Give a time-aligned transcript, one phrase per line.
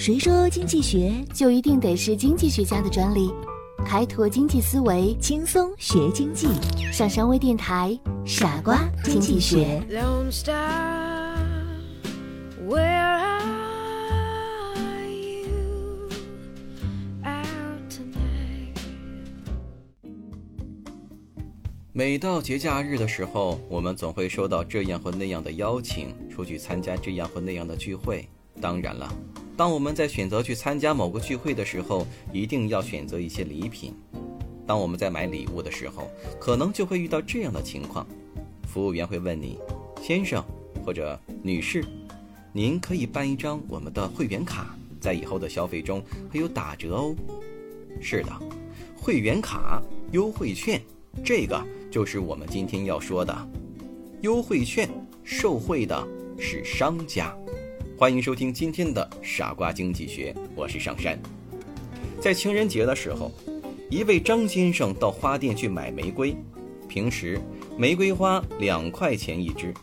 [0.00, 3.30] 谁说经济学就一定得是经济学家的专利？
[3.84, 6.48] 开拓经济思维，轻松学经济。
[6.90, 7.94] 上山微电台，
[8.24, 9.82] 傻瓜经济学。
[21.92, 28.26] 每到节假日的时候，我们总会收到这样或那样的邀请，出去参加这样或那样的聚会。
[28.62, 29.12] 当然了，
[29.60, 33.92] 当我们在选择去参加某个聚会的时候，一定要选择一些礼品。
[34.66, 36.10] 当我们在买礼物的时候，
[36.40, 38.06] 可能就会遇到这样的情况：
[38.66, 39.58] 服务员会问你，
[40.02, 40.42] 先生
[40.82, 41.84] 或者女士，
[42.54, 47.14] 您可以办一张我们的会员卡，在以后的消费中会有打折哦。
[48.00, 48.32] 是的，
[48.96, 49.82] 会员卡
[50.12, 50.80] 优惠券，
[51.22, 53.48] 这个就是我们今天要说的
[54.22, 54.88] 优惠券，
[55.22, 57.36] 受惠的是商家。
[58.00, 61.20] 欢迎收听今天的傻瓜经济学，我是上山。
[62.18, 63.30] 在情人节的时候，
[63.90, 66.34] 一位张先生到花店去买玫瑰，
[66.88, 67.38] 平时
[67.76, 69.74] 玫瑰花两块钱一支，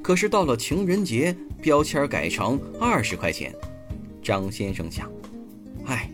[0.00, 3.52] 可是到了情人节，标签改成二十块钱。
[4.22, 5.10] 张先生想，
[5.86, 6.08] 唉，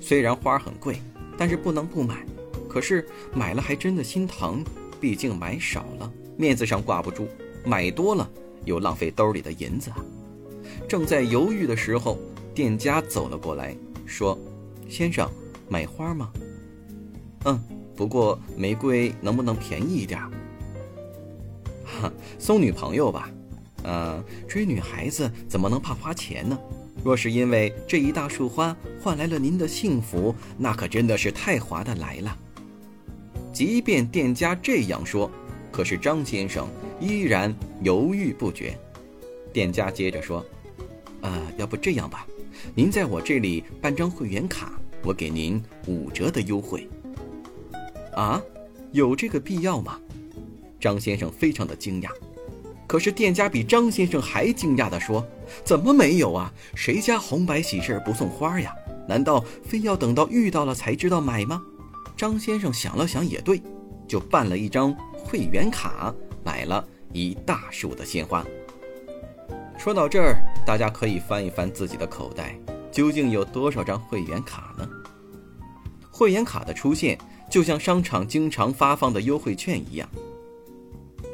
[0.00, 0.96] 虽然花很贵，
[1.38, 2.26] 但是不能不买。
[2.68, 4.64] 可是买了还真的心疼，
[5.00, 7.28] 毕竟买少了面子上挂不住，
[7.64, 8.28] 买多了
[8.64, 10.04] 又浪费兜里的银子啊。
[10.88, 12.18] 正在犹豫的时候，
[12.54, 14.38] 店家走了过来，说
[14.88, 15.30] ：“先生，
[15.68, 16.30] 买花吗
[17.46, 17.60] ？”“嗯，
[17.96, 20.20] 不过玫瑰能不能便宜一点
[21.84, 23.30] ？”“哈，送女朋友吧。
[23.84, 26.58] ”“嗯，追女孩子怎么能怕花钱呢？
[27.02, 32.36] 若是因为这一大束花换来了您的幸福，那可真的是太划得来了。”
[33.52, 35.30] 即便店家这样说，
[35.70, 36.68] 可是张先生
[37.00, 38.78] 依然犹豫不决。
[39.52, 40.44] 店家接着说。
[41.22, 42.26] 呃，要不这样吧，
[42.74, 46.88] 您在我这里办张会员卡，我给您五折的优惠。
[48.14, 48.42] 啊，
[48.92, 49.98] 有这个必要吗？
[50.78, 52.10] 张先生非常的惊讶。
[52.86, 55.26] 可是店家比张先生还惊讶的说
[55.64, 56.52] ：“怎么没有啊？
[56.74, 58.74] 谁家红白喜事不送花呀？
[59.08, 61.62] 难道非要等到遇到了才知道买吗？”
[62.14, 63.62] 张先生想了想，也对，
[64.06, 68.44] 就办了一张会员卡，买了一大束的鲜花。
[69.82, 72.56] 说到这儿，大家可以翻一翻自己的口袋，
[72.92, 74.88] 究竟有多少张会员卡呢？
[76.08, 77.18] 会员卡的出现，
[77.50, 80.08] 就像商场经常发放的优惠券一样。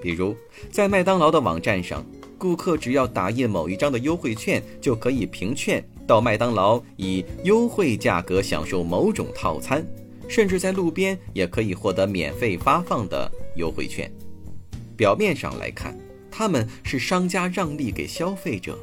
[0.00, 0.34] 比如，
[0.72, 2.02] 在麦当劳的网站上，
[2.38, 9.86] 顾客只要打印某一张的优惠券，就可以凭券到麦当劳以优惠价格享受某种套餐，
[10.26, 14.10] 甚至在路边也可以获得免费发放的优惠券。
[14.96, 15.94] 表面上来看。
[16.38, 18.78] 他们是商家让利给消费者，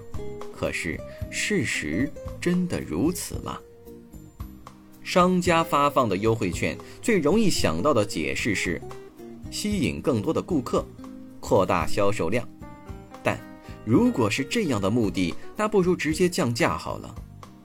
[0.54, 1.00] 可是
[1.32, 2.12] 事实
[2.42, 3.58] 真的如此吗？
[5.02, 8.82] 商家发放的优惠券最容易想到的解释是，
[9.50, 10.86] 吸引更多的顾客，
[11.40, 12.46] 扩大销售量。
[13.24, 13.40] 但
[13.86, 17.16] 如果是这样的目的，那不如直接降价好了。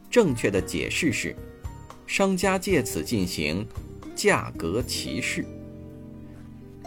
[0.08, 1.34] 正确的解释是，
[2.06, 3.66] 商家借此进行
[4.14, 5.44] 价格歧视。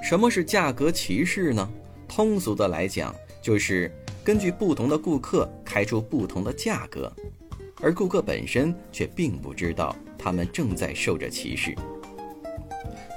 [0.01, 1.69] 什么是价格歧视呢？
[2.15, 3.91] 通俗的来讲，就是
[4.23, 7.11] 根据不同的顾客开出不同的价格，
[7.81, 11.73] 而顾客本身却并不知道他们正在受着歧视。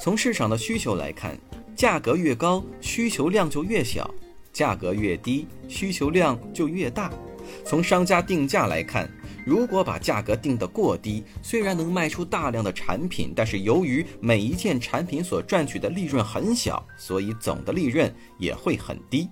[0.03, 1.39] 从市场的需求来看，
[1.77, 4.09] 价格越高，需求量就越小；
[4.51, 7.13] 价格越低，需求量就越大。
[7.67, 9.07] 从商家定价来看，
[9.47, 19.29] 如果把价格定得过低，虽然能卖出大量的产品，但是由于每一件产品所赚取的利润很小，所以总的利润也会很低。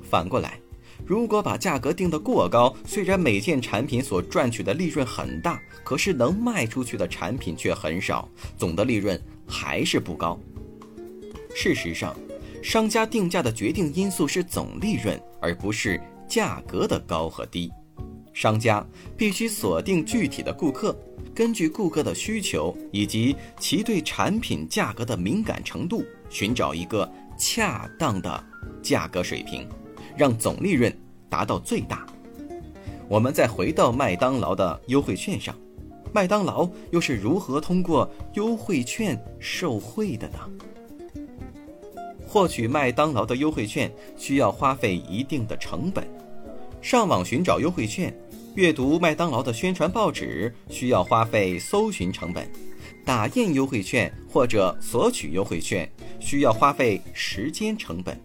[0.00, 0.58] 反过来，
[1.04, 8.26] 如果把价格定得过高，虽然每件产品所赚取的利润很大，可是能卖出去的产品却很少，
[8.56, 10.40] 总的利润还是不高。
[11.54, 12.16] 事实上，
[12.62, 17.70] 商家定价的决定因素是总利润，而不是价格的高和低。
[18.32, 18.84] 商家
[19.16, 20.96] 必须锁定具体的顾客，
[21.34, 28.44] 根据顾客的需求以及其对产品价格的敏感程度，寻找一个恰当的
[28.82, 29.68] 价格水平，
[30.16, 30.92] 让总利润
[31.28, 32.06] 达到最大。
[33.08, 35.54] 我们再回到麦当劳的优惠券上，
[36.12, 40.38] 麦当劳又是如何通过优惠券受惠的呢？
[42.26, 46.08] 获取麦当劳的优惠券需要花费一定的成本。
[46.82, 48.12] 上网寻找优惠券，
[48.56, 52.44] 阅读麦当劳的宣传报纸需要花费搜寻成本；
[53.04, 55.88] 打印优惠券或者索取优惠券
[56.18, 58.20] 需要花费时间成本。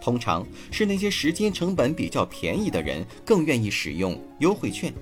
[0.00, 4.94] 通常是那些时间成本比较便宜的人更愿意使用优惠券，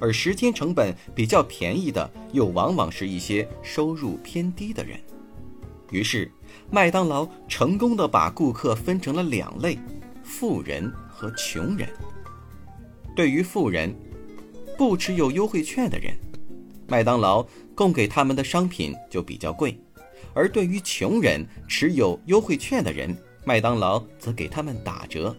[0.00, 4.98] 而时间成本比较便宜的，又往往是一些收入偏低的人。
[5.92, 6.28] 于是，
[6.68, 9.78] 麦当劳成功的把顾客分成了两类：
[10.24, 11.88] 富人和穷人。
[13.14, 13.94] 对于富人，
[14.76, 16.14] 不持有优惠券的人，
[16.88, 19.72] 麦当劳供给他们的商品就比较贵；
[20.32, 25.34] 而对于穷人，持有优惠券的人，麦当劳则给他们打折。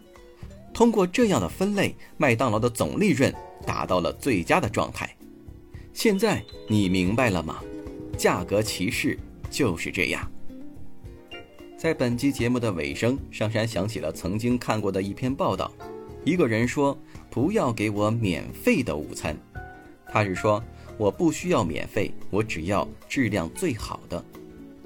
[0.73, 3.33] 通过这样的分类，麦当劳的总利润
[3.65, 5.13] 达到了最佳的状态。
[5.93, 7.61] 现在你明白了吗？
[8.17, 9.17] 价格歧视
[9.49, 10.29] 就是这样。
[11.77, 15.71] 在本期节目的尾声，上山想起了曾经看过的一篇报道。
[16.25, 16.97] 一个人说
[17.29, 19.37] ：“不要给我免费的午餐。”
[20.11, 20.61] 他是说
[20.97, 24.23] ：“我不需要免费，我只要质量最好的。”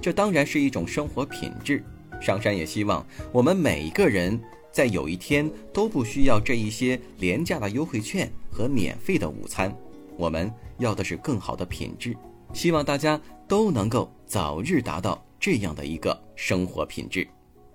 [0.02, 1.84] 这当然是一种生活品质。
[2.22, 4.38] 上山也希望我们每一个人
[4.72, 9.74] 在有一天都不需要这一些廉价的优惠券和免费的午餐。
[10.18, 12.16] 我们要的是更好的品质。
[12.54, 17.26] 希望大家都能够早日达到这样的一个生活品质。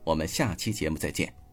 [0.03, 1.44] 我们下期节目再见。